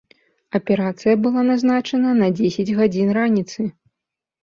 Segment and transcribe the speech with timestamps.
[0.59, 3.71] Аперацыя была назначана на дзесяць гадзін раніцы.